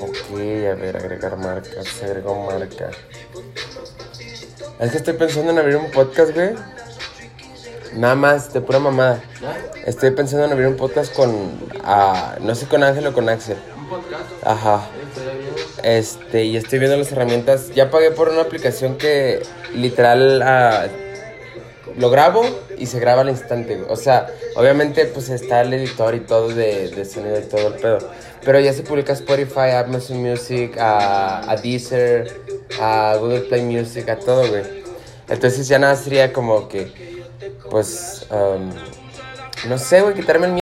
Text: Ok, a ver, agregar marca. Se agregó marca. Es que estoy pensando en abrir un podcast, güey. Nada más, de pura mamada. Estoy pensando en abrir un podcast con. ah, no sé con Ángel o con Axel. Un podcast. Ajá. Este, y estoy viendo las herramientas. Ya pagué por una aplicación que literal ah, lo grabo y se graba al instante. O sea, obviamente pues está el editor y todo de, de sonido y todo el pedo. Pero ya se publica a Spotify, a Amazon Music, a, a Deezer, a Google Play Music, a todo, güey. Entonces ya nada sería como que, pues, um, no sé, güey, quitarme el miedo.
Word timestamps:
Ok, 0.00 0.30
a 0.32 0.74
ver, 0.74 0.96
agregar 0.96 1.36
marca. 1.36 1.82
Se 1.82 2.06
agregó 2.06 2.46
marca. 2.46 2.90
Es 4.80 4.90
que 4.90 4.96
estoy 4.96 5.14
pensando 5.14 5.52
en 5.52 5.58
abrir 5.58 5.76
un 5.76 5.90
podcast, 5.90 6.34
güey. 6.34 6.54
Nada 7.94 8.14
más, 8.14 8.52
de 8.52 8.60
pura 8.60 8.78
mamada. 8.78 9.22
Estoy 9.84 10.10
pensando 10.12 10.46
en 10.46 10.52
abrir 10.52 10.66
un 10.68 10.76
podcast 10.76 11.14
con. 11.14 11.60
ah, 11.84 12.36
no 12.40 12.54
sé 12.54 12.66
con 12.66 12.82
Ángel 12.82 13.06
o 13.06 13.12
con 13.12 13.28
Axel. 13.28 13.58
Un 13.76 13.88
podcast. 13.88 14.24
Ajá. 14.42 14.88
Este, 15.82 16.44
y 16.44 16.56
estoy 16.56 16.78
viendo 16.78 16.96
las 16.96 17.12
herramientas. 17.12 17.70
Ya 17.74 17.90
pagué 17.90 18.10
por 18.10 18.30
una 18.30 18.42
aplicación 18.42 18.96
que 18.96 19.42
literal 19.74 20.40
ah, 20.42 20.86
lo 21.96 22.10
grabo 22.10 22.44
y 22.78 22.86
se 22.86 22.98
graba 23.00 23.22
al 23.22 23.28
instante. 23.28 23.82
O 23.88 23.96
sea, 23.96 24.28
obviamente 24.56 25.06
pues 25.06 25.28
está 25.28 25.60
el 25.62 25.72
editor 25.72 26.14
y 26.14 26.20
todo 26.20 26.48
de, 26.48 26.88
de 26.90 27.04
sonido 27.04 27.38
y 27.38 27.42
todo 27.42 27.68
el 27.68 27.74
pedo. 27.74 27.98
Pero 28.44 28.58
ya 28.58 28.72
se 28.72 28.82
publica 28.82 29.12
a 29.12 29.14
Spotify, 29.14 29.70
a 29.72 29.80
Amazon 29.80 30.20
Music, 30.22 30.76
a, 30.78 31.50
a 31.50 31.56
Deezer, 31.56 32.32
a 32.80 33.16
Google 33.18 33.40
Play 33.40 33.62
Music, 33.62 34.08
a 34.08 34.18
todo, 34.18 34.48
güey. 34.48 34.64
Entonces 35.28 35.68
ya 35.68 35.78
nada 35.78 35.94
sería 35.96 36.32
como 36.32 36.68
que, 36.68 36.92
pues, 37.70 38.26
um, 38.30 38.70
no 39.68 39.78
sé, 39.78 40.00
güey, 40.02 40.14
quitarme 40.14 40.46
el 40.46 40.50
miedo. 40.50 40.50